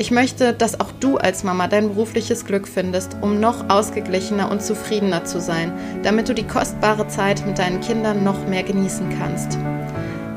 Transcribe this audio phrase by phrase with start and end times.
[0.00, 4.62] Ich möchte, dass auch du als Mama dein berufliches Glück findest, um noch ausgeglichener und
[4.62, 5.72] zufriedener zu sein,
[6.04, 9.58] damit du die kostbare Zeit mit deinen Kindern noch mehr genießen kannst.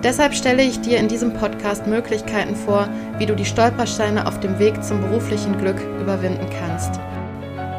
[0.03, 2.89] Deshalb stelle ich dir in diesem Podcast Möglichkeiten vor,
[3.19, 6.99] wie du die Stolpersteine auf dem Weg zum beruflichen Glück überwinden kannst.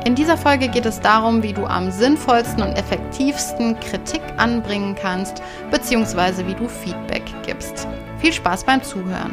[0.05, 5.43] In dieser Folge geht es darum, wie du am sinnvollsten und effektivsten Kritik anbringen kannst,
[5.73, 7.89] beziehungsweise wie du Feedback gibst.
[8.19, 9.33] Viel Spaß beim Zuhören.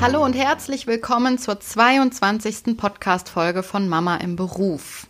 [0.00, 2.76] Hallo und herzlich willkommen zur 22.
[2.76, 5.08] Podcast-Folge von Mama im Beruf.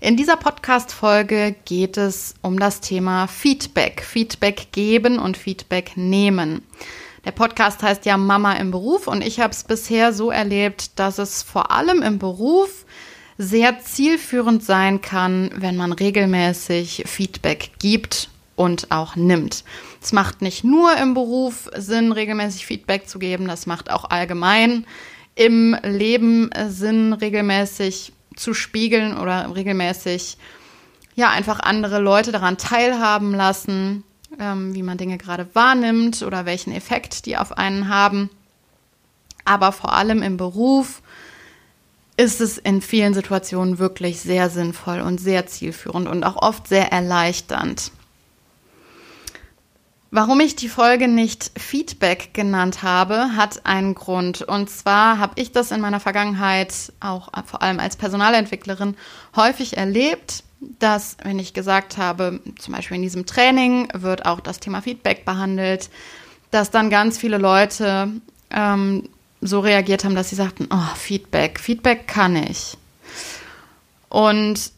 [0.00, 4.02] In dieser Podcast-Folge geht es um das Thema Feedback.
[4.02, 6.62] Feedback geben und Feedback nehmen.
[7.24, 11.18] Der Podcast heißt ja Mama im Beruf und ich habe es bisher so erlebt, dass
[11.18, 12.84] es vor allem im Beruf
[13.38, 19.64] sehr zielführend sein kann, wenn man regelmäßig Feedback gibt und auch nimmt.
[20.04, 24.84] Es macht nicht nur im Beruf Sinn, regelmäßig Feedback zu geben, das macht auch allgemein
[25.34, 30.36] im Leben Sinn, regelmäßig zu spiegeln oder regelmäßig
[31.14, 34.04] ja einfach andere Leute daran teilhaben lassen,
[34.38, 38.28] ähm, wie man Dinge gerade wahrnimmt oder welchen Effekt die auf einen haben.
[39.46, 41.00] Aber vor allem im Beruf
[42.18, 46.92] ist es in vielen Situationen wirklich sehr sinnvoll und sehr zielführend und auch oft sehr
[46.92, 47.90] erleichternd.
[50.16, 54.42] Warum ich die Folge nicht Feedback genannt habe, hat einen Grund.
[54.42, 58.96] Und zwar habe ich das in meiner Vergangenheit, auch vor allem als Personalentwicklerin,
[59.34, 60.44] häufig erlebt,
[60.78, 65.24] dass, wenn ich gesagt habe, zum Beispiel in diesem Training wird auch das Thema Feedback
[65.24, 65.90] behandelt,
[66.52, 68.08] dass dann ganz viele Leute
[68.52, 69.08] ähm,
[69.40, 72.78] so reagiert haben, dass sie sagten, oh, Feedback, Feedback kann ich.
[74.10, 74.70] Und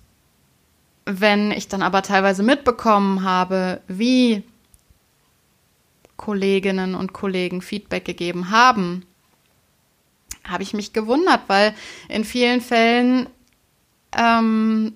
[1.05, 4.43] wenn ich dann aber teilweise mitbekommen habe, wie
[6.16, 9.04] Kolleginnen und Kollegen Feedback gegeben haben,
[10.44, 11.75] habe ich mich gewundert, weil
[12.09, 13.28] in vielen Fällen
[14.16, 14.94] ähm,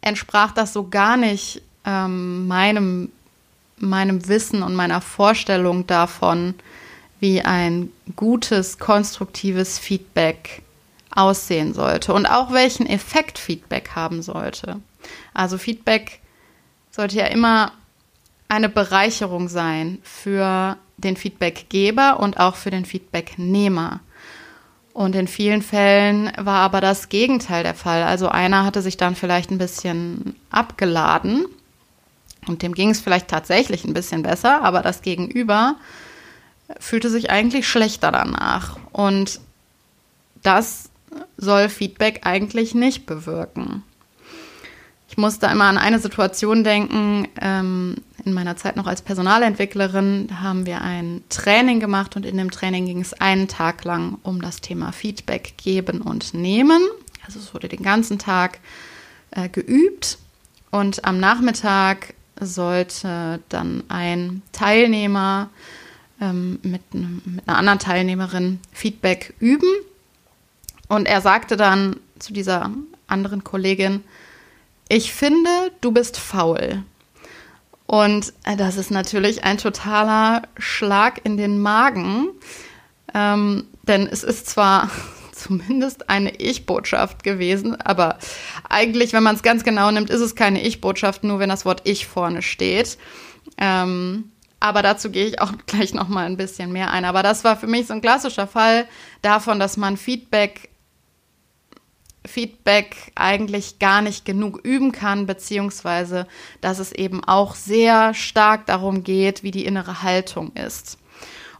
[0.00, 3.10] entsprach das so gar nicht ähm, meinem,
[3.78, 6.54] meinem Wissen und meiner Vorstellung davon,
[7.20, 10.62] wie ein gutes, konstruktives Feedback
[11.10, 14.80] aussehen sollte und auch welchen Effekt Feedback haben sollte.
[15.34, 16.20] Also Feedback
[16.90, 17.72] sollte ja immer
[18.52, 24.00] eine Bereicherung sein für den Feedbackgeber und auch für den Feedbacknehmer.
[24.92, 28.02] Und in vielen Fällen war aber das Gegenteil der Fall.
[28.02, 31.46] Also einer hatte sich dann vielleicht ein bisschen abgeladen
[32.46, 35.76] und dem ging es vielleicht tatsächlich ein bisschen besser, aber das Gegenüber
[36.78, 38.78] fühlte sich eigentlich schlechter danach.
[38.92, 39.40] Und
[40.42, 40.90] das
[41.38, 43.82] soll Feedback eigentlich nicht bewirken.
[45.12, 50.64] Ich musste immer an eine Situation denken, ähm, in meiner Zeit noch als Personalentwicklerin haben
[50.64, 54.62] wir ein Training gemacht und in dem Training ging es einen Tag lang um das
[54.62, 56.80] Thema Feedback geben und nehmen.
[57.26, 58.60] Also es wurde den ganzen Tag
[59.32, 60.16] äh, geübt
[60.70, 65.50] und am Nachmittag sollte dann ein Teilnehmer
[66.22, 69.68] ähm, mit, mit einer anderen Teilnehmerin Feedback üben.
[70.88, 72.70] Und er sagte dann zu dieser
[73.08, 74.02] anderen Kollegin,
[74.92, 75.48] ich finde,
[75.80, 76.82] du bist faul.
[77.86, 82.28] Und äh, das ist natürlich ein totaler Schlag in den Magen,
[83.14, 84.90] ähm, denn es ist zwar
[85.32, 88.18] zumindest eine Ich-Botschaft gewesen, aber
[88.68, 91.80] eigentlich, wenn man es ganz genau nimmt, ist es keine Ich-Botschaft, nur wenn das Wort
[91.84, 92.98] Ich vorne steht.
[93.56, 94.30] Ähm,
[94.60, 97.06] aber dazu gehe ich auch gleich noch mal ein bisschen mehr ein.
[97.06, 98.86] Aber das war für mich so ein klassischer Fall
[99.22, 100.68] davon, dass man Feedback
[102.24, 106.26] Feedback eigentlich gar nicht genug üben kann, beziehungsweise
[106.60, 110.98] dass es eben auch sehr stark darum geht, wie die innere Haltung ist.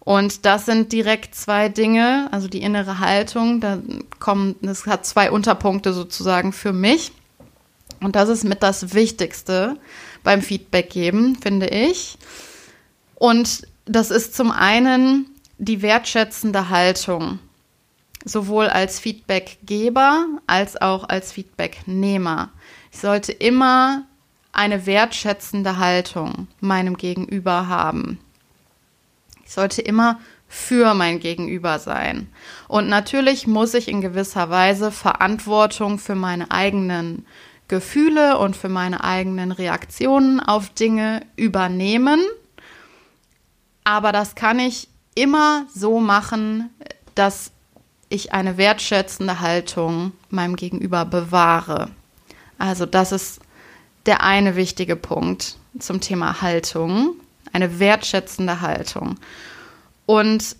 [0.05, 3.79] Und das sind direkt zwei Dinge, also die innere Haltung, da
[4.19, 7.13] kommen, das hat zwei Unterpunkte sozusagen für mich.
[8.01, 9.77] Und das ist mit das Wichtigste
[10.25, 12.19] beim Feedback geben, finde ich.
[13.15, 15.27] Und das ist zum einen
[15.59, 17.39] die wertschätzende Haltung,
[18.25, 22.51] sowohl als Feedbackgeber als auch als Feedbacknehmer.
[22.93, 24.05] Ich sollte immer
[24.53, 28.19] eine wertschätzende Haltung meinem Gegenüber haben.
[29.45, 32.29] Ich sollte immer für mein Gegenüber sein.
[32.69, 37.25] Und natürlich muss ich in gewisser Weise Verantwortung für meine eigenen
[37.69, 42.21] Gefühle und für meine eigenen Reaktionen auf Dinge übernehmen.
[43.85, 46.69] Aber das kann ich immer so machen,
[47.15, 47.52] dass
[48.13, 51.91] ich eine wertschätzende Haltung meinem Gegenüber bewahre.
[52.59, 53.41] Also das ist
[54.07, 57.17] der eine wichtige Punkt zum Thema Haltung
[57.53, 59.17] eine wertschätzende Haltung.
[60.07, 60.57] Und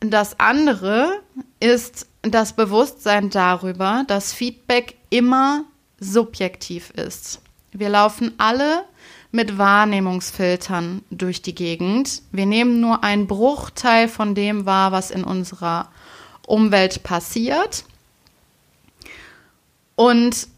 [0.00, 1.20] das andere
[1.60, 5.64] ist das Bewusstsein darüber, dass Feedback immer
[5.98, 7.40] subjektiv ist.
[7.72, 8.84] Wir laufen alle
[9.30, 12.22] mit Wahrnehmungsfiltern durch die Gegend.
[12.32, 15.88] Wir nehmen nur einen Bruchteil von dem wahr, was in unserer
[16.50, 17.84] Umwelt passiert.
[19.94, 20.48] Und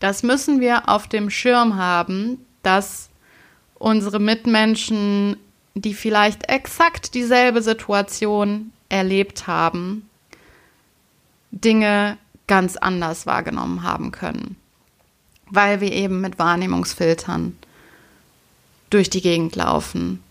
[0.00, 3.10] das müssen wir auf dem Schirm haben, dass
[3.74, 5.36] unsere Mitmenschen,
[5.74, 10.08] die vielleicht exakt dieselbe Situation erlebt haben,
[11.50, 14.56] Dinge ganz anders wahrgenommen haben können,
[15.50, 17.56] weil wir eben mit Wahrnehmungsfiltern
[18.90, 20.22] durch die Gegend laufen.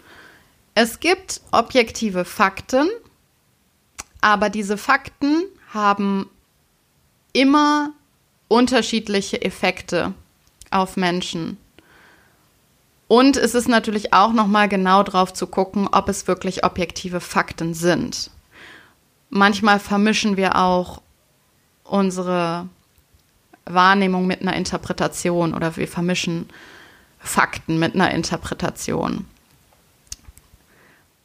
[0.75, 2.89] Es gibt objektive Fakten,
[4.23, 5.43] aber diese Fakten
[5.73, 6.29] haben
[7.33, 7.91] immer
[8.47, 10.13] unterschiedliche Effekte
[10.71, 11.57] auf Menschen.
[13.09, 17.73] Und es ist natürlich auch nochmal genau drauf zu gucken, ob es wirklich objektive Fakten
[17.73, 18.31] sind.
[19.29, 21.01] Manchmal vermischen wir auch
[21.83, 22.69] unsere
[23.65, 26.49] Wahrnehmung mit einer Interpretation oder wir vermischen
[27.19, 29.25] Fakten mit einer Interpretation.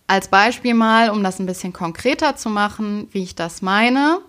[0.09, 4.21] Als Beispiel mal, um das ein bisschen konkreter zu machen, wie ich das meine.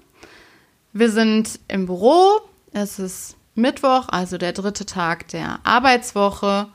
[0.91, 2.41] Wir sind im Büro,
[2.73, 6.67] es ist Mittwoch, also der dritte Tag der Arbeitswoche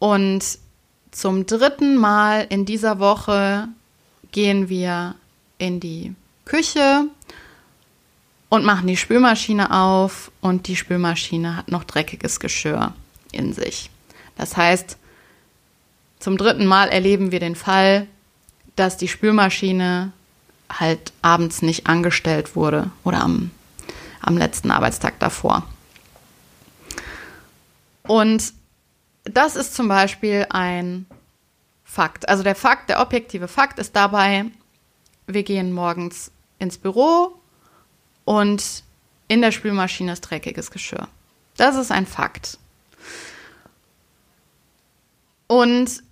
[0.00, 0.44] und
[1.12, 3.68] zum dritten Mal in dieser Woche
[4.32, 5.14] gehen wir
[5.58, 6.14] in die
[6.44, 7.04] Küche
[8.48, 12.94] und machen die Spülmaschine auf und die Spülmaschine hat noch dreckiges Geschirr
[13.30, 13.90] in sich.
[14.36, 14.96] Das heißt,
[16.18, 18.06] zum dritten Mal erleben wir den Fall,
[18.76, 20.12] dass die Spülmaschine
[20.70, 23.50] halt abends nicht angestellt wurde oder am,
[24.20, 25.64] am letzten Arbeitstag davor.
[28.02, 28.52] Und
[29.24, 31.06] das ist zum Beispiel ein
[31.84, 32.28] Fakt.
[32.28, 34.46] Also der Fakt, der objektive Fakt ist dabei,
[35.26, 37.32] wir gehen morgens ins Büro
[38.24, 38.82] und
[39.28, 41.08] in der Spülmaschine ist dreckiges Geschirr.
[41.56, 42.58] Das ist ein Fakt.
[45.46, 46.02] Und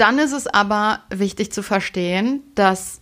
[0.00, 3.00] dann ist es aber wichtig zu verstehen, dass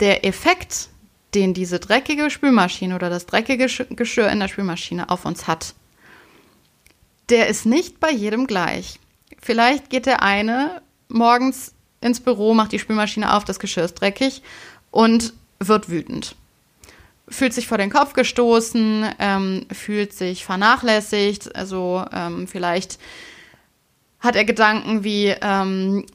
[0.00, 0.88] der Effekt,
[1.34, 5.74] den diese dreckige Spülmaschine oder das dreckige Geschirr in der Spülmaschine auf uns hat,
[7.28, 8.98] der ist nicht bei jedem gleich.
[9.40, 14.42] Vielleicht geht der eine morgens ins Büro, macht die Spülmaschine auf, das Geschirr ist dreckig
[14.90, 16.34] und wird wütend.
[17.28, 22.98] Fühlt sich vor den Kopf gestoßen, ähm, fühlt sich vernachlässigt, also ähm, vielleicht
[24.20, 26.06] hat er Gedanken wie, ähm,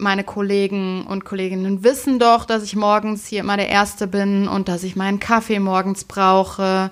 [0.00, 4.68] meine Kollegen und Kolleginnen wissen doch, dass ich morgens hier immer der Erste bin und
[4.68, 6.90] dass ich meinen Kaffee morgens brauche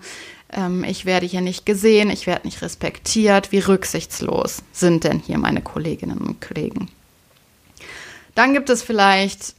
[0.50, 5.38] ähm, ich werde hier nicht gesehen, ich werde nicht respektiert, wie rücksichtslos sind denn hier
[5.38, 6.88] meine Kolleginnen und Kollegen.
[8.34, 9.54] Dann gibt es vielleicht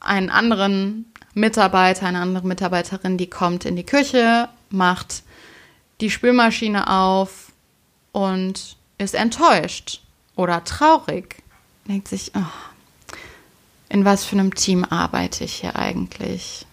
[0.00, 5.22] einen anderen Mitarbeiter, eine andere Mitarbeiterin, die kommt in die Küche, macht
[6.00, 7.52] die Spülmaschine auf
[8.12, 10.02] und ist enttäuscht
[10.34, 11.42] oder traurig.
[11.86, 12.40] Denkt sich, oh,
[13.96, 16.66] in was für einem Team arbeite ich hier eigentlich?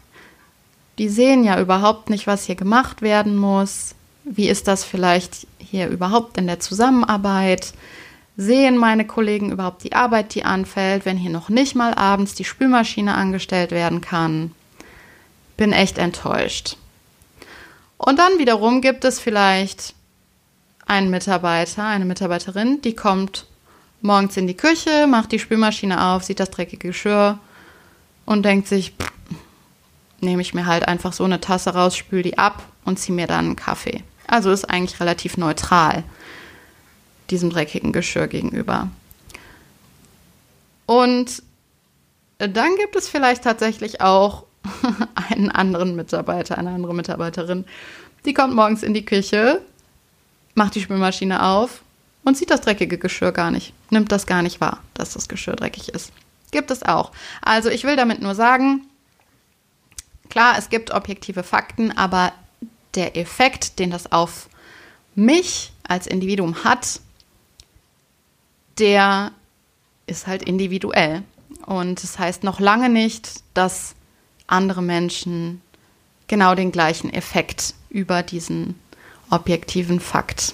[0.97, 3.95] die sehen ja überhaupt nicht, was hier gemacht werden muss.
[4.23, 7.73] Wie ist das vielleicht hier überhaupt in der Zusammenarbeit?
[8.37, 12.45] Sehen meine Kollegen überhaupt die Arbeit, die anfällt, wenn hier noch nicht mal abends die
[12.45, 14.51] Spülmaschine angestellt werden kann?
[15.57, 16.77] Bin echt enttäuscht.
[17.97, 19.93] Und dann wiederum gibt es vielleicht
[20.85, 23.45] einen Mitarbeiter, eine Mitarbeiterin, die kommt
[24.03, 27.39] morgens in die Küche, macht die Spülmaschine auf, sieht das dreckige Geschirr
[28.25, 28.93] und denkt sich,
[30.19, 33.27] nehme ich mir halt einfach so eine Tasse raus, spüle die ab und ziehe mir
[33.27, 34.03] dann einen Kaffee.
[34.27, 36.03] Also ist eigentlich relativ neutral
[37.29, 38.89] diesem dreckigen Geschirr gegenüber.
[40.85, 41.41] Und
[42.37, 44.43] dann gibt es vielleicht tatsächlich auch
[45.29, 47.65] einen anderen Mitarbeiter, eine andere Mitarbeiterin,
[48.25, 49.61] die kommt morgens in die Küche,
[50.55, 51.82] macht die Spülmaschine auf
[52.23, 55.55] und sieht das dreckige Geschirr gar nicht, nimmt das gar nicht wahr, dass das Geschirr
[55.55, 56.11] dreckig ist.
[56.51, 57.11] Gibt es auch.
[57.41, 58.87] Also ich will damit nur sagen,
[60.29, 62.31] klar, es gibt objektive Fakten, aber
[62.95, 64.49] der Effekt, den das auf
[65.15, 66.99] mich als Individuum hat,
[68.77, 69.31] der
[70.05, 71.23] ist halt individuell.
[71.65, 73.95] Und das heißt noch lange nicht, dass
[74.47, 75.61] andere Menschen
[76.27, 78.79] genau den gleichen Effekt über diesen
[79.29, 80.53] objektiven Fakt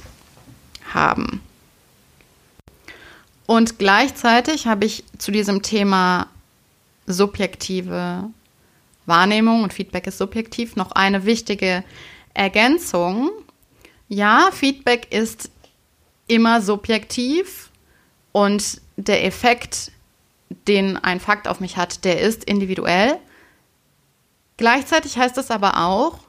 [0.93, 1.41] haben.
[3.49, 6.27] Und gleichzeitig habe ich zu diesem Thema
[7.07, 8.29] subjektive
[9.07, 11.83] Wahrnehmung und Feedback ist subjektiv noch eine wichtige
[12.35, 13.31] Ergänzung.
[14.07, 15.49] Ja, Feedback ist
[16.27, 17.71] immer subjektiv
[18.33, 19.93] und der Effekt,
[20.67, 23.17] den ein Fakt auf mich hat, der ist individuell.
[24.57, 26.19] Gleichzeitig heißt es aber auch,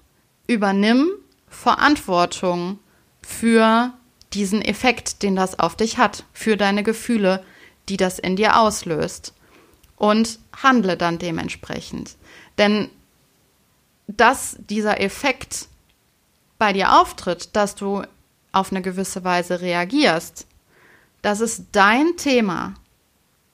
[0.47, 1.11] übernimm
[1.49, 2.79] Verantwortung
[3.21, 3.93] für
[4.33, 7.45] diesen Effekt, den das auf dich hat, für deine Gefühle,
[7.89, 9.35] die das in dir auslöst.
[9.97, 12.17] Und handle dann dementsprechend.
[12.57, 12.89] Denn
[14.07, 15.67] dass dieser Effekt
[16.59, 18.03] bei dir auftritt, dass du
[18.53, 20.47] auf eine gewisse Weise reagierst,
[21.23, 22.75] das ist dein Thema.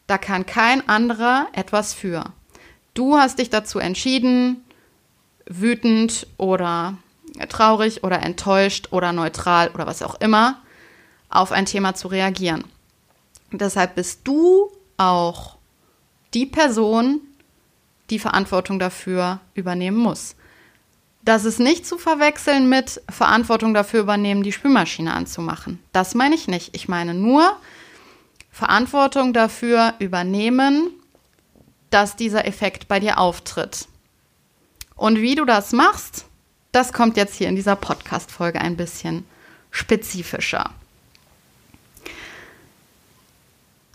[0.06, 2.32] Da kann kein anderer etwas für.
[2.94, 4.64] Du hast dich dazu entschieden,
[5.46, 6.96] wütend oder
[7.48, 10.62] traurig oder enttäuscht oder neutral oder was auch immer
[11.28, 12.64] auf ein Thema zu reagieren.
[13.52, 15.56] Deshalb bist du auch
[16.34, 17.20] die Person,
[18.10, 20.36] die Verantwortung dafür übernehmen muss.
[21.24, 25.80] Das ist nicht zu verwechseln mit Verantwortung dafür übernehmen, die Spülmaschine anzumachen.
[25.92, 26.74] Das meine ich nicht.
[26.76, 27.56] Ich meine nur
[28.52, 30.90] Verantwortung dafür übernehmen,
[31.90, 33.88] dass dieser Effekt bei dir auftritt.
[34.94, 36.26] Und wie du das machst,
[36.72, 39.24] das kommt jetzt hier in dieser Podcast-Folge ein bisschen
[39.70, 40.70] spezifischer.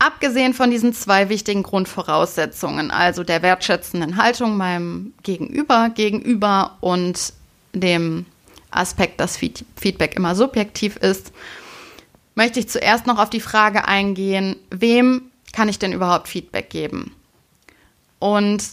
[0.01, 7.33] Abgesehen von diesen zwei wichtigen Grundvoraussetzungen, also der wertschätzenden Haltung meinem Gegenüber gegenüber und
[7.73, 8.25] dem
[8.71, 11.31] Aspekt, dass Feedback immer subjektiv ist,
[12.33, 17.13] möchte ich zuerst noch auf die Frage eingehen, wem kann ich denn überhaupt Feedback geben?
[18.17, 18.63] Und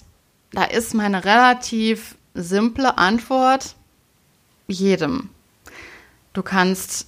[0.53, 3.75] da ist meine relativ simple Antwort
[4.67, 5.29] jedem.
[6.33, 7.07] Du kannst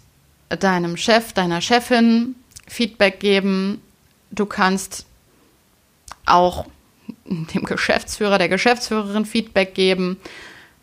[0.50, 2.34] deinem Chef, deiner Chefin
[2.66, 3.80] Feedback geben,
[4.30, 5.06] Du kannst
[6.26, 6.66] auch
[7.24, 10.18] dem Geschäftsführer, der Geschäftsführerin Feedback geben.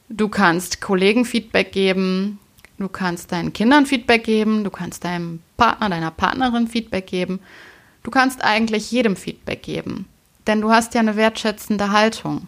[0.09, 2.39] Du kannst Kollegen Feedback geben.
[2.77, 4.63] Du kannst deinen Kindern Feedback geben.
[4.63, 7.39] Du kannst deinem Partner, deiner Partnerin Feedback geben.
[8.03, 10.07] Du kannst eigentlich jedem Feedback geben.
[10.45, 12.47] Denn du hast ja eine wertschätzende Haltung.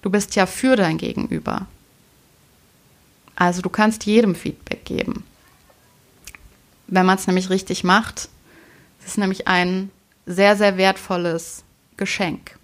[0.00, 1.66] Du bist ja für dein Gegenüber.
[3.36, 5.24] Also du kannst jedem Feedback geben.
[6.86, 8.28] Wenn man es nämlich richtig macht,
[9.04, 9.90] ist nämlich ein
[10.28, 11.64] sehr, sehr wertvolles
[11.96, 12.56] Geschenk.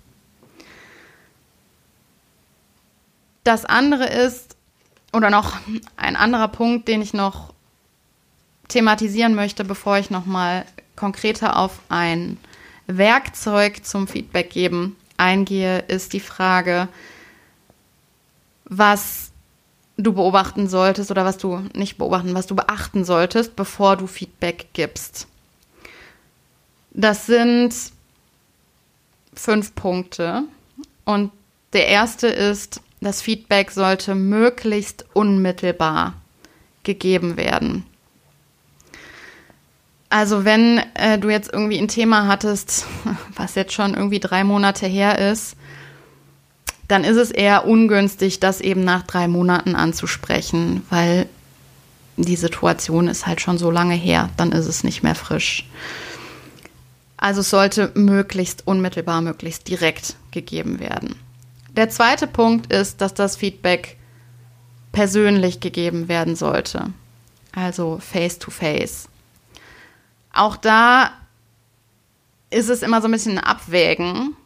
[3.42, 4.56] Das andere ist,
[5.12, 5.56] oder noch
[5.96, 7.52] ein anderer Punkt, den ich noch
[8.68, 12.38] thematisieren möchte, bevor ich nochmal konkreter auf ein
[12.86, 16.88] Werkzeug zum Feedback geben eingehe, ist die Frage,
[18.64, 19.32] was
[19.96, 24.66] du beobachten solltest oder was du nicht beobachten, was du beachten solltest, bevor du Feedback
[24.72, 25.28] gibst.
[26.94, 27.74] Das sind
[29.34, 30.44] fünf Punkte.
[31.04, 31.30] Und
[31.72, 36.14] der erste ist, das Feedback sollte möglichst unmittelbar
[36.84, 37.84] gegeben werden.
[40.08, 42.86] Also wenn äh, du jetzt irgendwie ein Thema hattest,
[43.36, 45.56] was jetzt schon irgendwie drei Monate her ist,
[46.86, 51.28] dann ist es eher ungünstig, das eben nach drei Monaten anzusprechen, weil
[52.16, 55.66] die Situation ist halt schon so lange her, dann ist es nicht mehr frisch.
[57.24, 61.16] Also sollte möglichst unmittelbar, möglichst direkt gegeben werden.
[61.70, 63.96] Der zweite Punkt ist, dass das Feedback
[64.92, 66.90] persönlich gegeben werden sollte.
[67.54, 69.08] Also face to face.
[70.34, 71.12] Auch da
[72.50, 74.36] ist es immer so ein bisschen ein Abwägen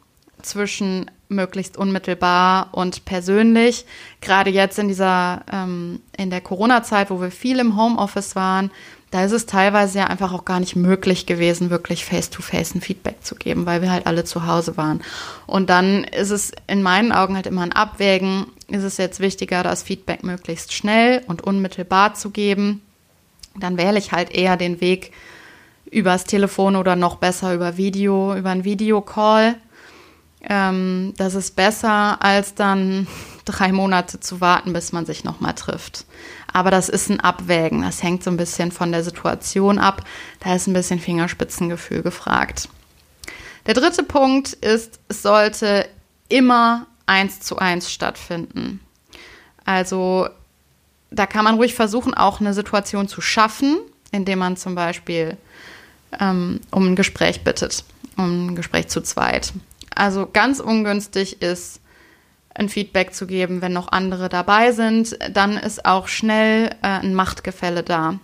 [0.41, 3.85] zwischen möglichst unmittelbar und persönlich.
[4.21, 8.71] Gerade jetzt in dieser, ähm, in der Corona-Zeit, wo wir viel im Homeoffice waren,
[9.11, 12.81] da ist es teilweise ja einfach auch gar nicht möglich gewesen, wirklich face-to-face -face ein
[12.81, 15.01] Feedback zu geben, weil wir halt alle zu Hause waren.
[15.47, 19.63] Und dann ist es in meinen Augen halt immer ein Abwägen, ist es jetzt wichtiger,
[19.63, 22.81] das Feedback möglichst schnell und unmittelbar zu geben.
[23.59, 25.11] Dann wähle ich halt eher den Weg
[25.89, 29.55] übers Telefon oder noch besser über Video, über einen Videocall.
[30.41, 33.07] Ähm, das ist besser, als dann
[33.45, 36.05] drei Monate zu warten, bis man sich nochmal trifft.
[36.51, 37.81] Aber das ist ein Abwägen.
[37.81, 40.03] Das hängt so ein bisschen von der Situation ab.
[40.39, 42.69] Da ist ein bisschen Fingerspitzengefühl gefragt.
[43.65, 45.87] Der dritte Punkt ist, es sollte
[46.29, 48.79] immer eins zu eins stattfinden.
[49.65, 50.29] Also
[51.11, 53.77] da kann man ruhig versuchen, auch eine Situation zu schaffen,
[54.11, 55.37] indem man zum Beispiel
[56.19, 57.83] ähm, um ein Gespräch bittet,
[58.15, 59.53] um ein Gespräch zu zweit.
[59.99, 61.81] Also ganz ungünstig ist,
[62.55, 65.19] ein Feedback zu geben, wenn noch andere dabei sind.
[65.33, 68.17] Dann ist auch schnell äh, ein Machtgefälle da.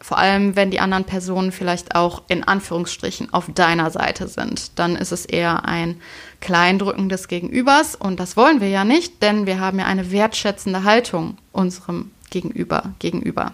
[0.00, 4.76] Vor allem, wenn die anderen Personen vielleicht auch in Anführungsstrichen auf deiner Seite sind.
[4.80, 6.00] Dann ist es eher ein
[6.40, 10.82] Kleindrücken des Gegenübers und das wollen wir ja nicht, denn wir haben ja eine wertschätzende
[10.82, 13.52] Haltung unserem Gegenüber gegenüber.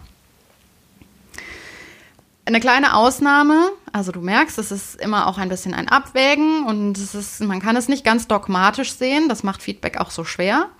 [2.48, 6.96] Eine kleine Ausnahme, also du merkst, es ist immer auch ein bisschen ein Abwägen und
[6.96, 10.70] es ist, man kann es nicht ganz dogmatisch sehen, das macht Feedback auch so schwer.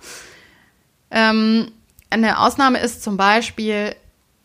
[1.11, 1.71] Ähm,
[2.09, 3.95] eine Ausnahme ist zum Beispiel,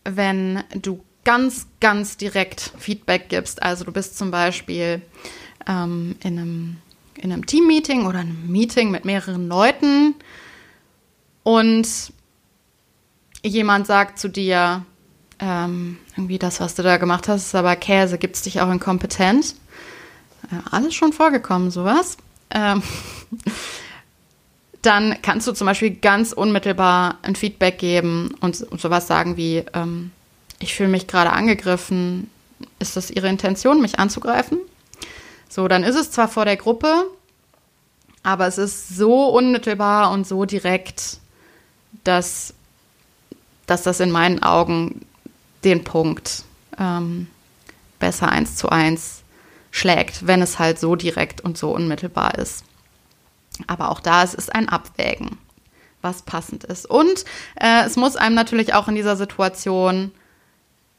[0.03, 3.63] wenn du ganz, ganz direkt Feedback gibst.
[3.63, 5.01] Also du bist zum Beispiel
[5.67, 6.77] ähm, in einem,
[7.17, 10.13] in einem Team-Meeting oder einem Meeting mit mehreren Leuten
[11.41, 11.87] und
[13.41, 14.85] jemand sagt zu dir,
[15.39, 18.71] ähm, irgendwie das, was du da gemacht hast, ist aber Käse, gibt es dich auch
[18.71, 19.55] inkompetent?
[20.51, 22.17] Ja, alles schon vorgekommen, sowas.
[22.51, 22.81] Ähm,
[24.81, 29.63] dann kannst du zum Beispiel ganz unmittelbar ein Feedback geben und, und sowas sagen wie,
[29.73, 30.11] ähm,
[30.59, 32.29] ich fühle mich gerade angegriffen,
[32.79, 34.59] ist das ihre Intention, mich anzugreifen?
[35.49, 37.05] So, dann ist es zwar vor der Gruppe,
[38.23, 41.19] aber es ist so unmittelbar und so direkt,
[42.03, 42.53] dass,
[43.65, 45.05] dass das in meinen Augen
[45.65, 46.43] den Punkt
[46.79, 47.27] ähm,
[47.99, 49.23] besser eins zu eins
[49.71, 52.63] schlägt, wenn es halt so direkt und so unmittelbar ist.
[53.67, 55.37] Aber auch da es ist ein Abwägen,
[56.01, 56.85] was passend ist.
[56.85, 57.25] Und
[57.59, 60.11] äh, es muss einem natürlich auch in dieser Situation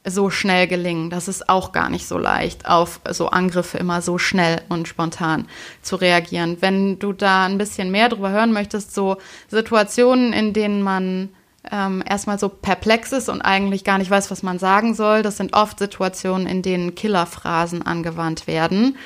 [0.05, 1.09] so schnell gelingen.
[1.09, 5.47] Das ist auch gar nicht so leicht, auf so Angriffe immer so schnell und spontan
[5.81, 6.57] zu reagieren.
[6.61, 9.17] Wenn du da ein bisschen mehr drüber hören möchtest, so
[9.49, 11.29] Situationen, in denen man
[11.71, 15.21] ähm, erstmal so perplex ist und eigentlich gar nicht weiß, was man sagen soll.
[15.21, 18.97] Das sind oft Situationen, in denen Killerphrasen angewandt werden.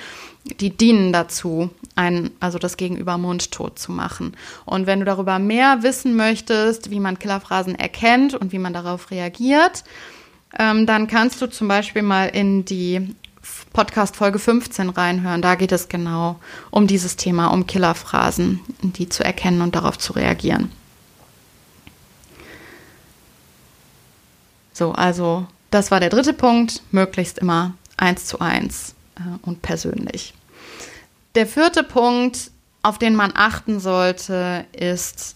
[0.60, 4.36] Die dienen dazu, ein, also das Gegenüber mundtot zu machen.
[4.66, 9.12] Und wenn du darüber mehr wissen möchtest, wie man Killerphrasen erkennt und wie man darauf
[9.12, 9.84] reagiert,
[10.58, 13.16] ähm, dann kannst du zum Beispiel mal in die
[13.74, 15.42] Podcast Folge 15 reinhören.
[15.42, 16.40] Da geht es genau
[16.72, 20.72] um dieses Thema, um Killerphrasen, die zu erkennen und darauf zu reagieren.
[24.74, 30.34] So, also das war der dritte Punkt, möglichst immer eins zu eins äh, und persönlich.
[31.36, 32.52] Der vierte Punkt,
[32.84, 35.36] auf den man achten sollte, ist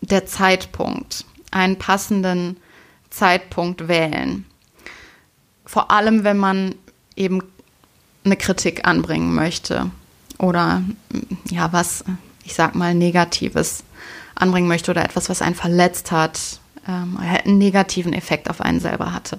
[0.00, 1.24] der Zeitpunkt.
[1.50, 2.56] Einen passenden
[3.10, 4.44] Zeitpunkt wählen.
[5.64, 6.74] Vor allem, wenn man
[7.16, 7.42] eben
[8.24, 9.90] eine Kritik anbringen möchte
[10.38, 10.82] oder
[11.50, 12.04] ja, was,
[12.44, 13.84] ich sag mal, Negatives
[14.34, 19.12] anbringen möchte oder etwas, was einen verletzt hat ähm, einen negativen Effekt auf einen selber
[19.12, 19.38] hatte.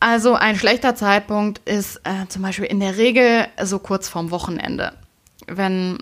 [0.00, 4.92] Also ein schlechter Zeitpunkt ist äh, zum Beispiel in der Regel so kurz vorm Wochenende.
[5.46, 5.98] Wenn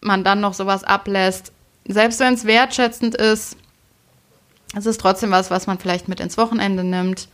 [0.00, 1.52] man dann noch sowas ablässt,
[1.86, 3.56] selbst wenn es wertschätzend ist,
[4.74, 7.28] es ist trotzdem was, was man vielleicht mit ins Wochenende nimmt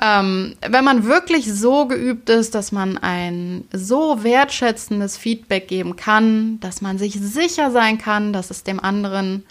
[0.00, 6.60] ähm, wenn man wirklich so geübt ist, dass man ein so wertschätzendes Feedback geben kann,
[6.60, 9.44] dass man sich sicher sein kann, dass es dem anderen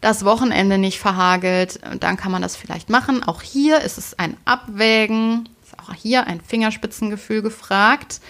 [0.00, 3.22] das Wochenende nicht verhagelt, dann kann man das vielleicht machen.
[3.22, 8.20] Auch hier ist es ein Abwägen, ist auch hier ein Fingerspitzengefühl gefragt.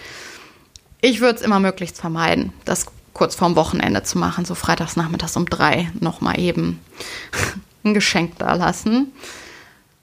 [1.01, 5.35] Ich würde es immer möglichst vermeiden, das kurz vorm Wochenende zu machen, so freitags nachmittags
[5.35, 6.79] um drei nochmal eben
[7.83, 9.11] ein Geschenk da lassen.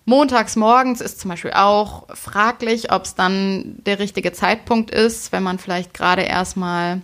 [0.07, 5.43] Montags morgens ist zum Beispiel auch fraglich, ob es dann der richtige Zeitpunkt ist, wenn
[5.43, 7.01] man vielleicht gerade erstmal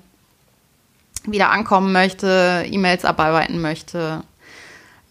[1.25, 4.23] wieder ankommen möchte, E-Mails abarbeiten möchte,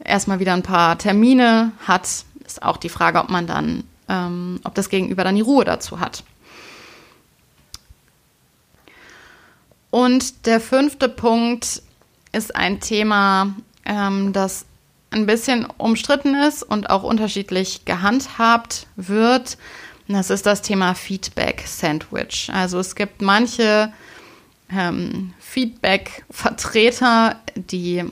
[0.03, 4.75] erstmal wieder ein paar Termine hat, ist auch die Frage, ob man dann, ähm, ob
[4.75, 6.23] das Gegenüber dann die Ruhe dazu hat.
[9.91, 11.81] Und der fünfte Punkt
[12.31, 14.65] ist ein Thema, ähm, das
[15.11, 19.57] ein bisschen umstritten ist und auch unterschiedlich gehandhabt wird.
[20.07, 22.49] Das ist das Thema Feedback Sandwich.
[22.51, 23.93] Also es gibt manche
[24.71, 28.03] ähm, Feedback-Vertreter, die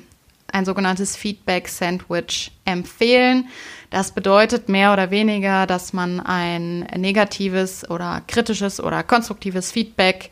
[0.52, 3.48] ein sogenanntes Feedback Sandwich empfehlen.
[3.90, 10.30] Das bedeutet mehr oder weniger, dass man ein negatives oder kritisches oder konstruktives Feedback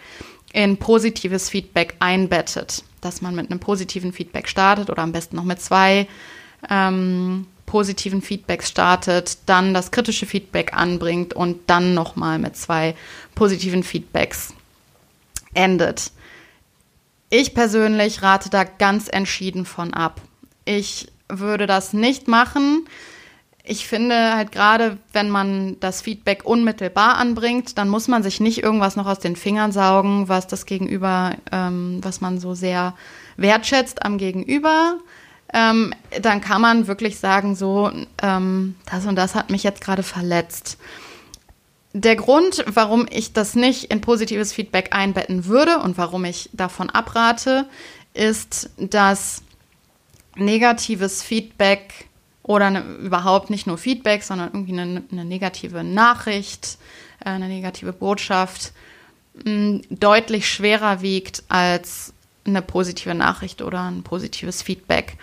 [0.53, 2.83] in positives Feedback einbettet.
[3.01, 6.07] Dass man mit einem positiven Feedback startet oder am besten noch mit zwei
[6.69, 12.95] ähm, positiven Feedbacks startet, dann das kritische Feedback anbringt und dann nochmal mit zwei
[13.33, 14.53] positiven Feedbacks
[15.53, 16.11] endet.
[17.29, 20.21] Ich persönlich rate da ganz entschieden von ab.
[20.63, 22.87] Ich würde das nicht machen.
[23.67, 28.61] Ich finde halt gerade, wenn man das Feedback unmittelbar anbringt, dann muss man sich nicht
[28.61, 32.93] irgendwas noch aus den Fingern saugen, was das Gegenüber, ähm, was man so sehr
[33.37, 34.99] wertschätzt am Gegenüber.
[35.53, 40.03] Ähm, dann kann man wirklich sagen, so, ähm, das und das hat mich jetzt gerade
[40.03, 40.77] verletzt.
[41.93, 46.89] Der Grund, warum ich das nicht in positives Feedback einbetten würde und warum ich davon
[46.89, 47.67] abrate,
[48.13, 49.43] ist, dass
[50.35, 52.07] negatives Feedback
[52.43, 56.77] oder eine, überhaupt nicht nur Feedback, sondern irgendwie eine, eine negative Nachricht,
[57.23, 58.73] äh, eine negative Botschaft
[59.43, 62.13] mh, deutlich schwerer wiegt als
[62.45, 65.17] eine positive Nachricht oder ein positives Feedback.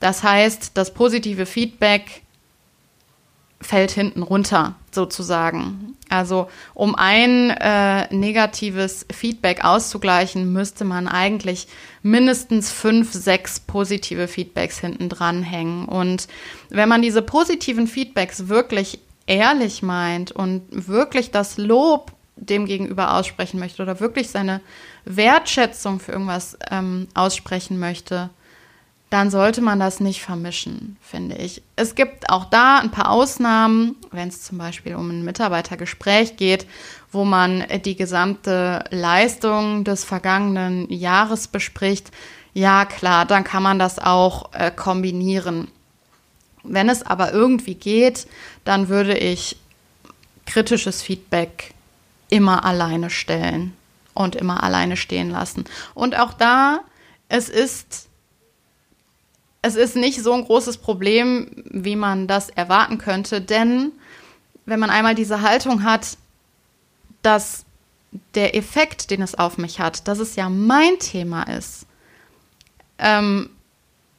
[0.00, 2.22] Das heißt, das positive Feedback
[3.60, 5.96] fällt hinten runter, sozusagen.
[6.08, 11.66] Also um ein äh, negatives Feedback auszugleichen, müsste man eigentlich
[12.02, 15.86] mindestens fünf, sechs positive Feedbacks hinten dranhängen.
[15.86, 16.28] Und
[16.70, 23.58] wenn man diese positiven Feedbacks wirklich ehrlich meint und wirklich das Lob dem gegenüber aussprechen
[23.58, 24.60] möchte oder wirklich seine
[25.08, 28.30] Wertschätzung für irgendwas ähm, aussprechen möchte,
[29.10, 31.62] dann sollte man das nicht vermischen, finde ich.
[31.76, 36.66] Es gibt auch da ein paar Ausnahmen, wenn es zum Beispiel um ein Mitarbeitergespräch geht,
[37.10, 42.10] wo man die gesamte Leistung des vergangenen Jahres bespricht.
[42.52, 45.68] Ja, klar, dann kann man das auch äh, kombinieren.
[46.62, 48.26] Wenn es aber irgendwie geht,
[48.64, 49.56] dann würde ich
[50.44, 51.72] kritisches Feedback
[52.28, 53.77] immer alleine stellen
[54.18, 55.64] und immer alleine stehen lassen.
[55.94, 56.80] Und auch da,
[57.28, 58.08] es ist
[59.60, 63.92] es ist nicht so ein großes Problem, wie man das erwarten könnte, denn
[64.66, 66.16] wenn man einmal diese Haltung hat,
[67.22, 67.64] dass
[68.34, 71.86] der Effekt, den es auf mich hat, dass es ja mein Thema ist,
[72.98, 73.50] ähm,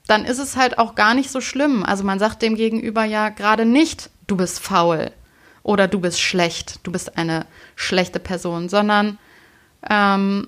[0.08, 1.84] dann ist es halt auch gar nicht so schlimm.
[1.86, 5.12] Also man sagt dem Gegenüber ja gerade nicht, du bist faul
[5.64, 9.18] oder du bist schlecht, du bist eine schlechte Person, sondern
[9.88, 10.48] ähm,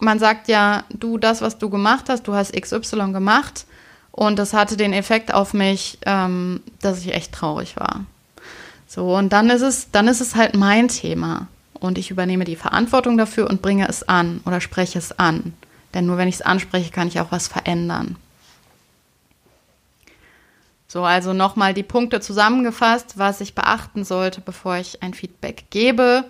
[0.00, 3.66] man sagt ja, du, das, was du gemacht hast, du hast XY gemacht,
[4.12, 8.04] und das hatte den Effekt auf mich, ähm, dass ich echt traurig war.
[8.86, 11.48] So, und dann ist es, dann ist es halt mein Thema.
[11.72, 15.54] Und ich übernehme die Verantwortung dafür und bringe es an oder spreche es an.
[15.94, 18.16] Denn nur wenn ich es anspreche, kann ich auch was verändern.
[20.86, 26.24] So, also nochmal die Punkte zusammengefasst, was ich beachten sollte, bevor ich ein Feedback gebe.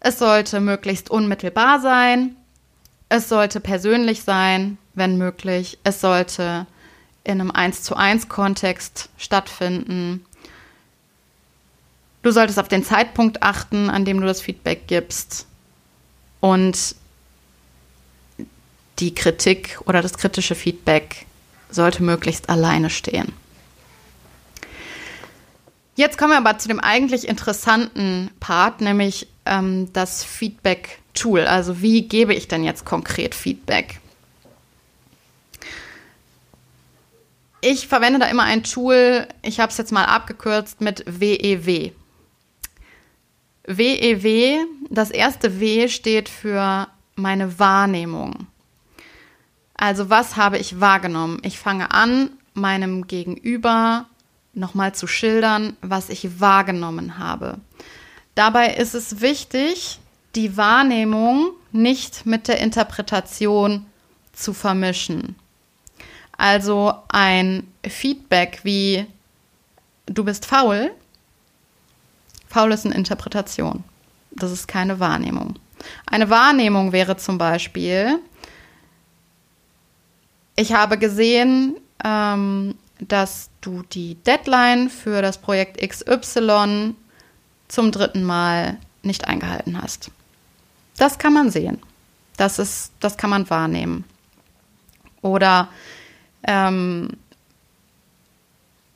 [0.00, 2.36] Es sollte möglichst unmittelbar sein.
[3.08, 5.78] Es sollte persönlich sein, wenn möglich.
[5.82, 6.66] Es sollte
[7.24, 10.24] in einem 1 zu 1 Kontext stattfinden.
[12.22, 15.46] Du solltest auf den Zeitpunkt achten, an dem du das Feedback gibst.
[16.40, 16.94] Und
[18.98, 21.26] die Kritik oder das kritische Feedback
[21.70, 23.32] sollte möglichst alleine stehen.
[25.96, 31.40] Jetzt kommen wir aber zu dem eigentlich interessanten Part, nämlich ähm, das Feedback-Tool.
[31.40, 34.00] Also wie gebe ich denn jetzt konkret Feedback?
[37.60, 41.90] Ich verwende da immer ein Tool, ich habe es jetzt mal abgekürzt mit WEW.
[43.66, 48.46] WEW, das erste W steht für meine Wahrnehmung.
[49.74, 51.40] Also was habe ich wahrgenommen?
[51.42, 54.06] Ich fange an, meinem Gegenüber
[54.54, 57.58] nochmal zu schildern, was ich wahrgenommen habe.
[58.38, 59.98] Dabei ist es wichtig,
[60.36, 63.84] die Wahrnehmung nicht mit der Interpretation
[64.32, 65.34] zu vermischen.
[66.36, 69.06] Also ein Feedback wie
[70.06, 70.92] du bist faul.
[72.46, 73.82] Faul ist eine Interpretation.
[74.30, 75.58] Das ist keine Wahrnehmung.
[76.06, 78.20] Eine Wahrnehmung wäre zum Beispiel,
[80.54, 86.94] ich habe gesehen, ähm, dass du die Deadline für das Projekt XY
[87.68, 90.10] zum dritten Mal nicht eingehalten hast.
[90.96, 91.78] Das kann man sehen.
[92.36, 94.04] Das, ist, das kann man wahrnehmen.
[95.22, 95.68] Oder
[96.44, 97.10] ähm,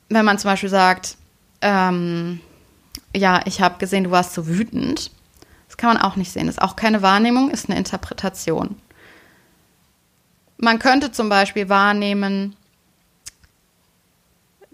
[0.09, 1.17] wenn man zum Beispiel sagt,
[1.61, 2.39] ähm,
[3.15, 5.11] ja, ich habe gesehen, du warst so wütend,
[5.67, 6.47] das kann man auch nicht sehen.
[6.47, 8.75] Das ist auch keine Wahrnehmung, ist eine Interpretation.
[10.57, 12.55] Man könnte zum Beispiel wahrnehmen,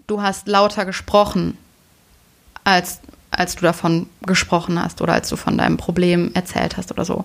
[0.06, 1.56] du hast lauter gesprochen,
[2.64, 3.00] als,
[3.30, 7.24] als du davon gesprochen hast oder als du von deinem Problem erzählt hast oder so.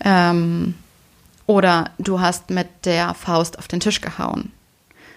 [0.00, 0.74] Ähm,
[1.46, 4.52] Oder du hast mit der Faust auf den Tisch gehauen.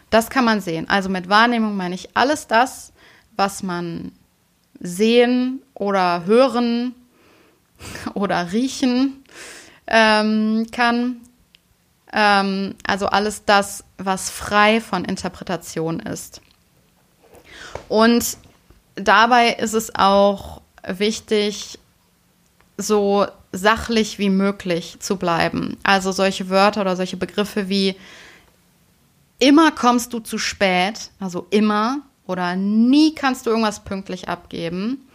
[0.09, 0.89] Das kann man sehen.
[0.89, 2.93] Also mit Wahrnehmung meine ich alles das,
[3.35, 4.13] was man
[4.79, 6.95] sehen oder hören
[8.13, 9.23] oder riechen
[9.87, 11.17] ähm, kann.
[12.13, 16.41] Ähm, also alles das, was frei von Interpretation ist.
[17.89, 18.37] Und
[19.03, 21.79] dabei ist es auch wichtig,
[22.77, 25.77] so sachlich wie möglich zu bleiben.
[25.83, 27.95] Also solche Wörter oder solche Begriffe wie
[29.39, 35.05] immer kommst du zu spät, also immer oder nie kannst du irgendwas pünktlich abgeben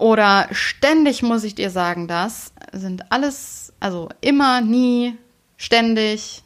[0.00, 5.14] oder ständig muss ich dir sagen, das sind alles, also immer, nie,
[5.58, 6.42] ständig,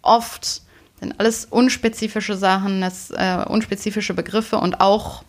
[0.00, 0.62] oft,
[1.00, 5.24] sind alles unspezifische Sachen, das, äh, unspezifische Begriffe und auch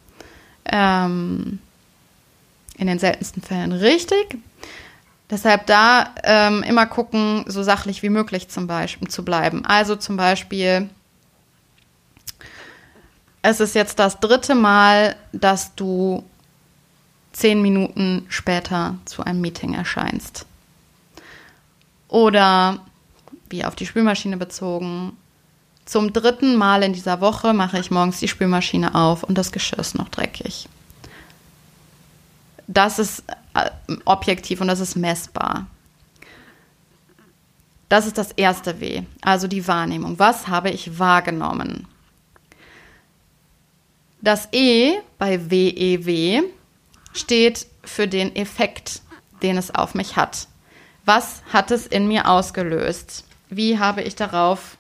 [0.65, 1.60] ähm,
[2.78, 4.38] in den seltensten Fällen richtig.
[5.30, 9.65] Deshalb da ähm, immer gucken, so sachlich wie möglich zum Beispiel zu bleiben.
[9.65, 10.89] Also zum Beispiel,
[13.41, 16.23] es ist jetzt das dritte Mal, dass du
[17.32, 20.45] zehn Minuten später zu einem Meeting erscheinst.
[22.08, 22.80] Oder,
[23.49, 25.17] wie auf die Spülmaschine bezogen,
[25.85, 29.79] zum dritten Mal in dieser Woche mache ich morgens die Spülmaschine auf und das Geschirr
[29.79, 30.67] ist noch dreckig.
[32.67, 33.69] Das ist äh,
[34.05, 35.67] objektiv und das ist messbar.
[37.87, 40.17] Das ist das erste W, also die Wahrnehmung.
[40.17, 41.87] Was habe ich wahrgenommen?
[44.21, 46.43] Das E bei WEW
[47.13, 49.01] steht für den Effekt,
[49.43, 50.47] den es auf mich hat.
[51.05, 53.23] Was hat es in mir ausgelöst?
[53.49, 54.77] Wie habe ich darauf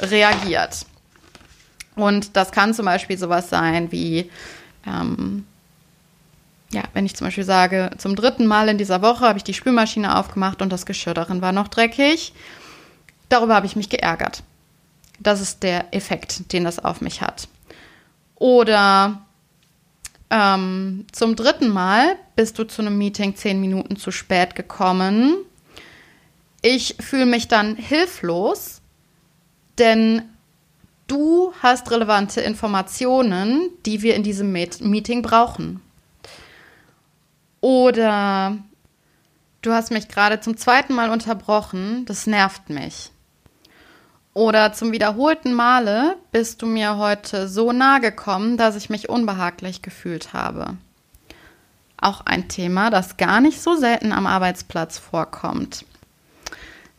[0.00, 0.86] reagiert?
[1.96, 4.30] Und das kann zum Beispiel sowas sein wie,
[4.86, 5.44] ähm,
[6.72, 9.54] ja, wenn ich zum Beispiel sage, zum dritten Mal in dieser Woche habe ich die
[9.54, 12.32] Spülmaschine aufgemacht und das Geschirr darin war noch dreckig.
[13.28, 14.42] Darüber habe ich mich geärgert.
[15.18, 17.48] Das ist der Effekt, den das auf mich hat.
[18.36, 19.20] Oder
[20.30, 25.36] ähm, zum dritten Mal bist du zu einem Meeting zehn Minuten zu spät gekommen.
[26.62, 28.79] Ich fühle mich dann hilflos,
[29.80, 30.22] denn
[31.06, 35.82] du hast relevante Informationen, die wir in diesem Meeting brauchen.
[37.60, 38.58] Oder
[39.62, 43.10] du hast mich gerade zum zweiten Mal unterbrochen, das nervt mich.
[44.32, 49.82] Oder zum wiederholten Male bist du mir heute so nahe gekommen, dass ich mich unbehaglich
[49.82, 50.76] gefühlt habe.
[52.00, 55.84] Auch ein Thema, das gar nicht so selten am Arbeitsplatz vorkommt.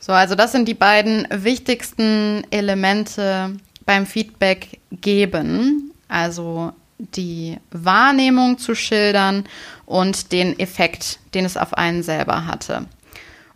[0.01, 5.93] So, also das sind die beiden wichtigsten Elemente beim Feedback geben.
[6.07, 9.45] Also die Wahrnehmung zu schildern
[9.85, 12.87] und den Effekt, den es auf einen selber hatte.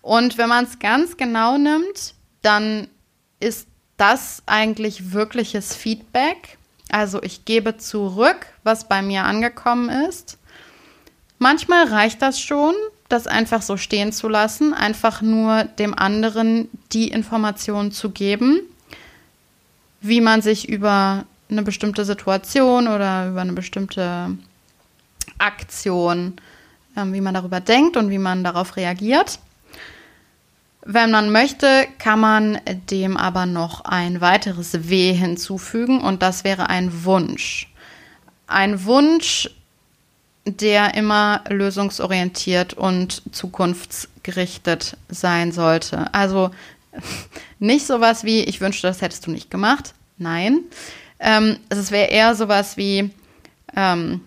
[0.03, 2.89] Und wenn man es ganz genau nimmt, dann
[3.39, 6.59] ist das eigentlich wirkliches Feedback.
[6.91, 10.37] Also ich gebe zurück, was bei mir angekommen ist.
[11.39, 12.75] Manchmal reicht das schon,
[13.09, 18.61] das einfach so stehen zu lassen, einfach nur dem anderen die Informationen zu geben,
[20.01, 24.35] wie man sich über eine bestimmte Situation oder über eine bestimmte
[25.37, 26.33] Aktion,
[26.95, 29.39] äh, wie man darüber denkt und wie man darauf reagiert.
[30.87, 32.59] Wenn man möchte, kann man
[32.91, 37.71] dem aber noch ein weiteres W hinzufügen und das wäre ein Wunsch.
[38.45, 39.49] Ein Wunsch,
[40.45, 46.13] der immer lösungsorientiert und zukunftsgerichtet sein sollte.
[46.13, 46.51] Also
[47.59, 49.93] nicht sowas wie, ich wünschte, das hättest du nicht gemacht.
[50.17, 50.61] Nein.
[51.19, 53.11] Ähm, es wäre eher sowas wie,
[53.75, 54.21] ähm,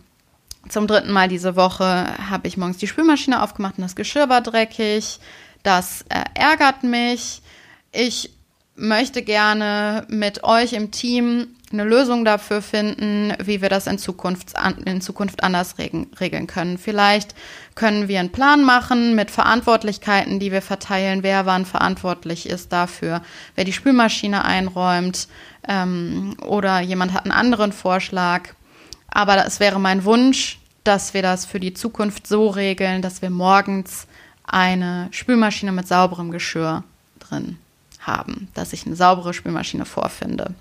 [0.69, 1.85] zum dritten Mal diese Woche
[2.31, 5.19] habe ich morgens die Spülmaschine aufgemacht und das Geschirr war dreckig.
[5.63, 7.41] Das äh, ärgert mich.
[7.93, 8.31] Ich
[8.77, 14.55] möchte gerne mit euch im Team eine Lösung dafür finden, wie wir das in Zukunft,
[14.85, 16.79] in Zukunft anders regeln können.
[16.79, 17.35] Vielleicht
[17.75, 23.23] können wir einen Plan machen mit Verantwortlichkeiten, die wir verteilen, wer wann verantwortlich ist dafür,
[23.55, 25.29] wer die Spülmaschine einräumt
[25.67, 28.49] ähm, oder jemand hat einen anderen Vorschlag.
[29.11, 33.31] Aber es wäre mein Wunsch, dass wir das für die Zukunft so regeln, dass wir
[33.31, 34.07] morgens
[34.45, 36.85] eine Spülmaschine mit sauberem Geschirr
[37.19, 37.59] drin
[38.01, 40.55] haben, dass ich eine saubere Spülmaschine vorfinde.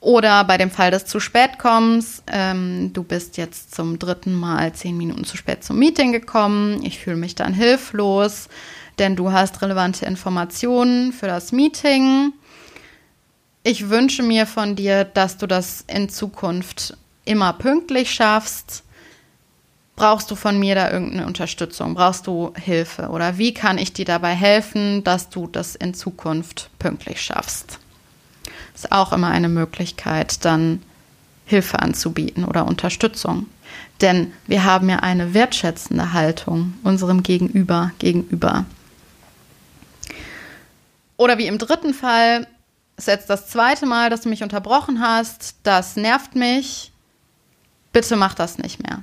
[0.00, 4.72] Oder bei dem Fall des zu spät kommens, ähm, du bist jetzt zum dritten Mal
[4.72, 8.48] zehn Minuten zu spät zum Meeting gekommen, ich fühle mich dann hilflos,
[8.98, 12.32] denn du hast relevante Informationen für das Meeting.
[13.64, 18.84] Ich wünsche mir von dir, dass du das in Zukunft immer pünktlich schaffst
[19.98, 21.94] brauchst du von mir da irgendeine Unterstützung?
[21.94, 23.08] Brauchst du Hilfe?
[23.08, 27.80] Oder wie kann ich dir dabei helfen, dass du das in Zukunft pünktlich schaffst?
[28.74, 30.82] Ist auch immer eine Möglichkeit, dann
[31.46, 33.46] Hilfe anzubieten oder Unterstützung.
[34.00, 38.64] Denn wir haben ja eine wertschätzende Haltung unserem Gegenüber gegenüber.
[41.16, 42.46] Oder wie im dritten Fall,
[42.96, 46.92] ist jetzt das zweite Mal, dass du mich unterbrochen hast, das nervt mich,
[47.92, 49.02] bitte mach das nicht mehr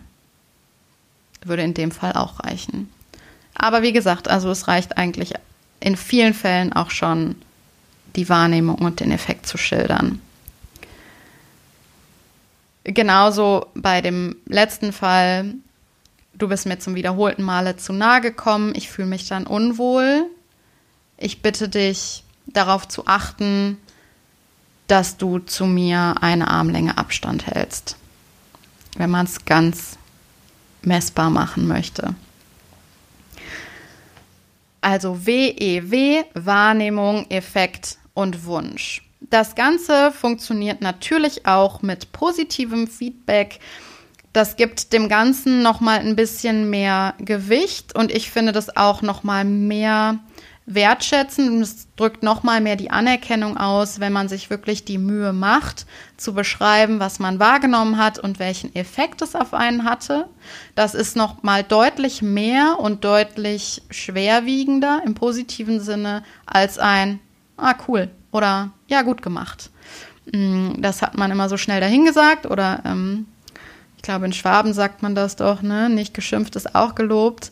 [1.48, 2.90] würde in dem Fall auch reichen.
[3.54, 5.34] Aber wie gesagt, also es reicht eigentlich
[5.80, 7.36] in vielen Fällen auch schon,
[8.16, 10.22] die Wahrnehmung und den Effekt zu schildern.
[12.84, 15.56] Genauso bei dem letzten Fall,
[16.34, 20.28] du bist mir zum wiederholten Male zu nahe gekommen, ich fühle mich dann unwohl.
[21.18, 23.78] Ich bitte dich darauf zu achten,
[24.88, 27.98] dass du zu mir eine Armlänge Abstand hältst.
[28.98, 29.98] Wenn man es ganz
[30.84, 32.14] messbar machen möchte.
[34.80, 39.04] Also WEW, Wahrnehmung, Effekt und Wunsch.
[39.30, 43.60] Das Ganze funktioniert natürlich auch mit positivem Feedback.
[44.34, 49.02] Das gibt dem Ganzen noch mal ein bisschen mehr Gewicht und ich finde das auch
[49.02, 50.20] noch mal mehr
[50.66, 55.32] wertschätzen und es drückt nochmal mehr die Anerkennung aus, wenn man sich wirklich die Mühe
[55.32, 55.86] macht,
[56.18, 60.28] zu beschreiben, was man wahrgenommen hat und welchen Effekt es auf einen hatte.
[60.74, 67.20] Das ist nochmal deutlich mehr und deutlich schwerwiegender im positiven Sinne als ein,
[67.58, 69.70] ah cool oder ja gut gemacht.
[70.32, 73.28] Mm, das hat man immer so schnell dahingesagt oder ähm,
[73.96, 75.90] ich glaube in Schwaben sagt man das doch, ne?
[75.90, 77.52] Nicht geschimpft ist auch gelobt.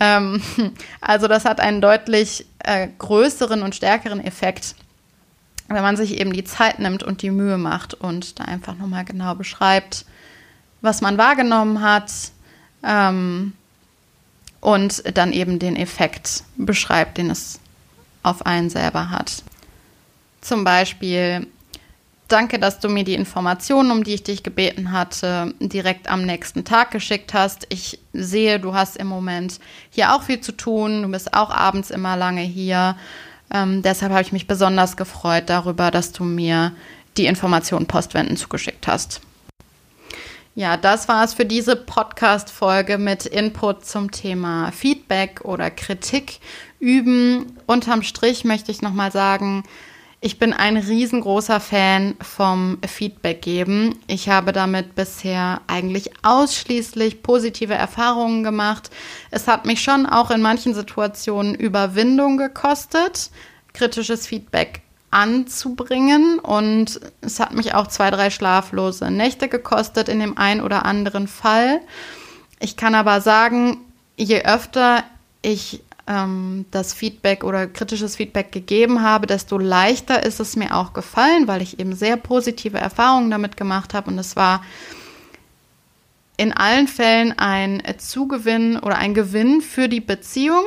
[0.00, 0.42] Ähm,
[1.00, 4.74] also das hat einen deutlich äh, größeren und stärkeren Effekt,
[5.68, 9.04] wenn man sich eben die Zeit nimmt und die Mühe macht und da einfach nochmal
[9.04, 10.04] genau beschreibt,
[10.80, 12.10] was man wahrgenommen hat
[12.82, 13.52] ähm,
[14.60, 17.60] und dann eben den Effekt beschreibt, den es
[18.22, 19.42] auf einen selber hat.
[20.40, 21.46] Zum Beispiel,
[22.32, 26.64] Danke, dass du mir die Informationen, um die ich dich gebeten hatte, direkt am nächsten
[26.64, 27.66] Tag geschickt hast.
[27.68, 31.02] Ich sehe, du hast im Moment hier auch viel zu tun.
[31.02, 32.96] Du bist auch abends immer lange hier.
[33.52, 36.72] Ähm, deshalb habe ich mich besonders gefreut darüber, dass du mir
[37.18, 39.20] die Informationen postwenden zugeschickt hast.
[40.54, 46.40] Ja, das war es für diese Podcast-Folge mit Input zum Thema Feedback oder Kritik
[46.78, 47.56] üben.
[47.66, 49.62] Unterm Strich möchte ich nochmal sagen,
[50.20, 53.98] ich bin ein riesengroßer Fan vom Feedback geben.
[54.08, 58.90] Ich habe damit bisher eigentlich ausschließlich positive Erfahrungen gemacht.
[59.30, 63.30] Es hat mich schon auch in manchen Situationen Überwindung gekostet,
[63.72, 66.40] kritisches Feedback anzubringen.
[66.40, 71.28] Und es hat mich auch zwei, drei schlaflose Nächte gekostet in dem einen oder anderen
[71.28, 71.80] Fall.
[72.58, 73.78] Ich kann aber sagen,
[74.16, 75.04] je öfter
[75.42, 80.92] ich ähm, das Feedback oder kritisches Feedback gegeben habe, desto leichter ist es mir auch
[80.92, 84.10] gefallen, weil ich eben sehr positive Erfahrungen damit gemacht habe.
[84.10, 84.62] Und es war
[86.36, 90.64] in allen Fällen ein Zugewinn oder ein Gewinn für die Beziehung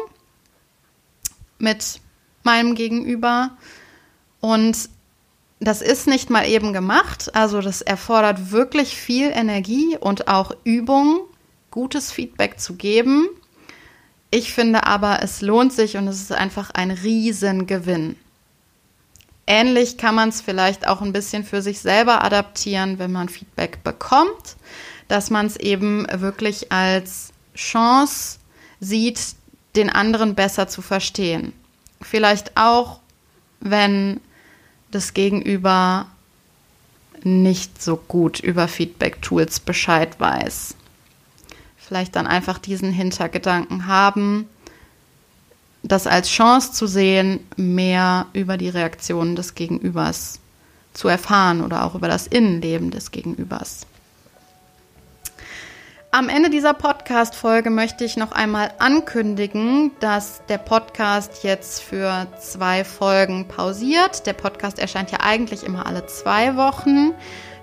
[1.58, 2.00] mit
[2.44, 3.52] meinem Gegenüber
[4.54, 4.90] und
[5.60, 11.22] das ist nicht mal eben gemacht, also das erfordert wirklich viel Energie und auch Übung,
[11.72, 13.28] gutes Feedback zu geben
[14.36, 18.18] ich finde aber, es lohnt sich und es ist einfach ein Riesengewinn.
[19.48, 23.82] Ähnlich kann man es vielleicht auch ein bisschen für sich selber adaptieren, wenn man Feedback
[23.86, 24.58] bekommt,
[25.08, 28.40] dass man es eben wirklich als Chance
[28.82, 29.22] sieht,
[29.78, 31.54] den anderen besser zu verstehen.
[32.02, 33.00] Vielleicht auch,
[33.62, 34.20] wenn
[34.96, 36.08] das Gegenüber
[37.24, 40.76] nicht so gut über Feedback-Tools Bescheid weiß
[41.86, 44.50] vielleicht dann einfach diesen Hintergedanken haben,
[45.84, 50.40] das als Chance zu sehen, mehr über die Reaktionen des Gegenübers
[50.94, 53.86] zu erfahren oder auch über das Innenleben des Gegenübers.
[56.18, 62.86] Am Ende dieser Podcast-Folge möchte ich noch einmal ankündigen, dass der Podcast jetzt für zwei
[62.86, 64.26] Folgen pausiert.
[64.26, 67.12] Der Podcast erscheint ja eigentlich immer alle zwei Wochen.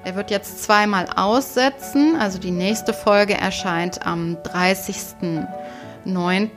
[0.05, 2.15] Er wird jetzt zweimal aussetzen.
[2.21, 6.51] Also die nächste Folge erscheint am 30.09.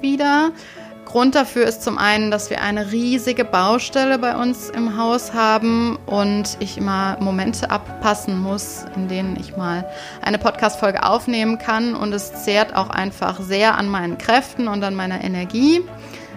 [0.00, 0.52] wieder.
[1.16, 5.98] Grund dafür ist zum einen, dass wir eine riesige Baustelle bei uns im Haus haben
[6.04, 9.88] und ich immer Momente abpassen muss, in denen ich mal
[10.20, 11.94] eine Podcast-Folge aufnehmen kann.
[11.94, 15.80] Und es zehrt auch einfach sehr an meinen Kräften und an meiner Energie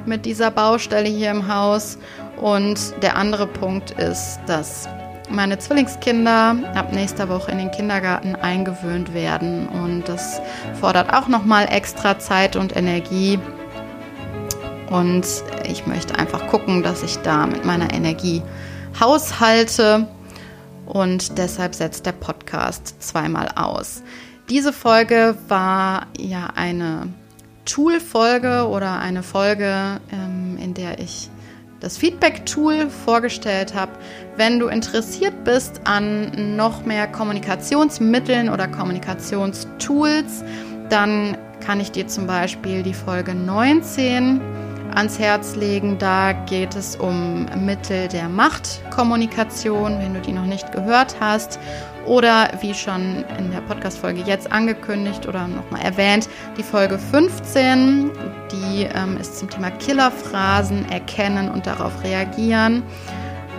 [0.06, 1.98] mit dieser Baustelle hier im Haus.
[2.38, 4.88] Und der andere Punkt ist, dass
[5.30, 10.42] meine Zwillingskinder ab nächster Woche in den Kindergarten eingewöhnt werden und das
[10.80, 13.40] fordert auch noch mal extra Zeit und Energie.
[14.90, 15.26] Und
[15.70, 18.42] ich möchte einfach gucken, dass ich da mit meiner Energie
[19.00, 20.08] haushalte
[20.86, 24.02] und deshalb setzt der Podcast zweimal aus.
[24.50, 27.08] Diese Folge war ja eine
[27.66, 31.30] Tool-Folge oder eine Folge, ähm, in der ich
[31.80, 33.92] das Feedback-Tool vorgestellt habe.
[34.38, 40.44] Wenn du interessiert bist an noch mehr Kommunikationsmitteln oder Kommunikationstools,
[40.90, 44.42] dann kann ich dir zum Beispiel die Folge 19
[44.96, 45.98] ans Herz legen.
[45.98, 51.60] Da geht es um Mittel der Machtkommunikation, wenn du die noch nicht gehört hast.
[52.06, 56.28] Oder wie schon in der Podcast-Folge jetzt angekündigt oder nochmal erwähnt,
[56.58, 58.10] die Folge 15,
[58.52, 62.84] die ähm, ist zum Thema Killerphrasen erkennen und darauf reagieren.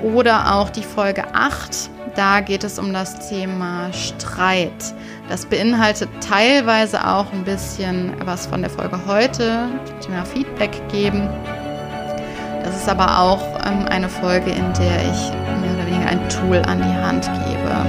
[0.02, 4.92] Oder auch die Folge 8, da geht es um das Thema Streit.
[5.30, 9.70] Das beinhaltet teilweise auch ein bisschen was von der Folge heute,
[10.02, 11.30] Thema Feedback geben.
[12.62, 16.58] Das ist aber auch ähm, eine Folge, in der ich mehr oder weniger ein Tool
[16.58, 17.86] an die Hand gebe.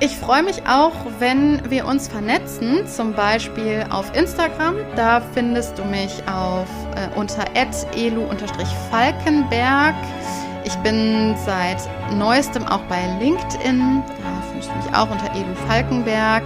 [0.00, 4.74] Ich freue mich auch, wenn wir uns vernetzen, zum Beispiel auf Instagram.
[4.96, 6.66] Da findest du mich auf
[6.96, 7.44] äh, unter
[7.94, 9.94] elu-falkenberg.
[10.66, 11.78] Ich bin seit
[12.12, 14.02] neuestem auch bei LinkedIn.
[14.04, 16.42] Da findest du mich auch unter elu falkenberg.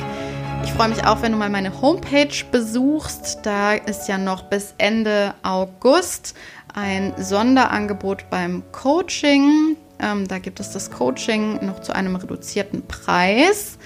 [0.63, 3.39] Ich freue mich auch, wenn du mal meine Homepage besuchst.
[3.45, 6.35] Da ist ja noch bis Ende August
[6.75, 9.79] ein Sonderangebot beim Coaching.
[9.99, 13.79] Ähm, da gibt es das Coaching noch zu einem reduzierten Preis.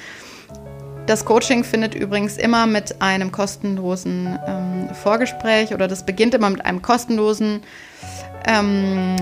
[1.07, 6.67] Das Coaching findet übrigens immer mit einem kostenlosen ähm, Vorgespräch oder das beginnt immer mit
[6.67, 7.63] einem kostenlosen
[8.49, 9.17] ähm,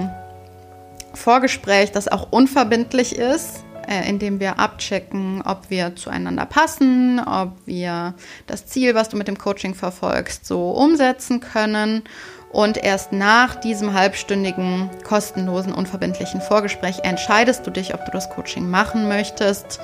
[1.15, 8.15] Vorgespräch, das auch unverbindlich ist, äh, indem wir abchecken, ob wir zueinander passen, ob wir
[8.47, 12.03] das Ziel, was du mit dem Coaching verfolgst, so umsetzen können.
[12.51, 18.69] Und erst nach diesem halbstündigen, kostenlosen, unverbindlichen Vorgespräch entscheidest du dich, ob du das Coaching
[18.69, 19.81] machen möchtest.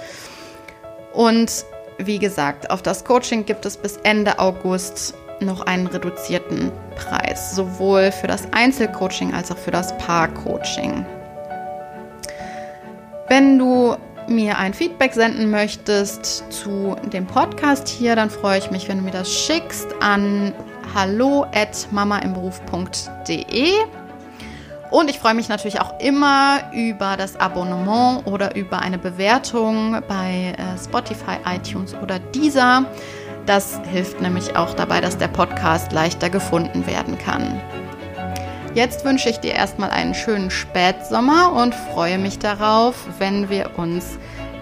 [1.15, 1.65] Und
[1.99, 8.13] wie gesagt, auf das Coaching gibt es bis Ende August noch einen reduzierten Preis, sowohl
[8.13, 11.07] für das Einzelcoaching als auch für das Paarcoaching.
[13.29, 18.89] Wenn du mir ein Feedback senden möchtest zu dem Podcast hier, dann freue ich mich,
[18.89, 20.55] wenn du mir das schickst an
[20.95, 23.73] hallo at mamaimberuf.de.
[24.91, 30.55] Und ich freue mich natürlich auch immer über das Abonnement oder über eine Bewertung bei
[30.57, 32.87] äh, Spotify, iTunes oder Deezer.
[33.45, 37.61] Das hilft nämlich auch dabei, dass der Podcast leichter gefunden werden kann.
[38.75, 44.19] Jetzt wünsche ich dir erstmal einen schönen Spätsommer und freue mich darauf, wenn wir uns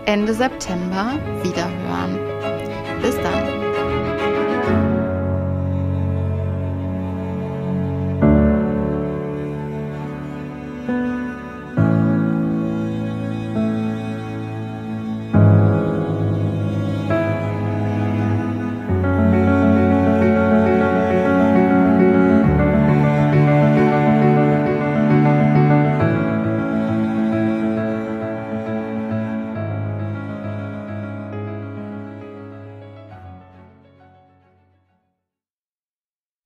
[0.07, 2.19] Ende September wieder hören.
[3.03, 3.36] Bis dann.